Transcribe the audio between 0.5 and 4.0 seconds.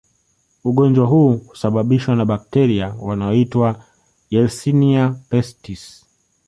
Ugonjwa huu husababishwa na bakteria wanaoitwa